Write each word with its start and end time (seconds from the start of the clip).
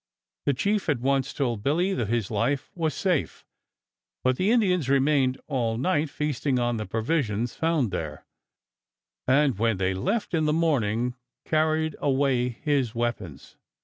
The 0.47 0.55
chief 0.55 0.89
at 0.89 0.99
once 0.99 1.31
told 1.31 1.61
Billy 1.61 1.93
that 1.93 2.07
his 2.07 2.31
life 2.31 2.71
was 2.73 2.95
safe; 2.95 3.45
but 4.23 4.35
the 4.35 4.49
Indians 4.49 4.89
remained 4.89 5.39
all 5.45 5.77
night, 5.77 6.09
feasting 6.09 6.57
on 6.57 6.77
the 6.77 6.87
provisions 6.87 7.53
found 7.53 7.91
there, 7.91 8.25
and 9.27 9.59
when 9.59 9.77
they 9.77 9.93
left 9.93 10.33
in 10.33 10.45
the 10.45 10.53
morning 10.53 11.13
carried 11.45 11.95
away 11.99 12.49
his 12.49 12.95
weapons. 12.95 13.57